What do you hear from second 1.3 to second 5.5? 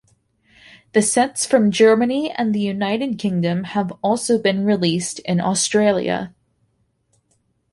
from Germany and the United Kingdom have also been released in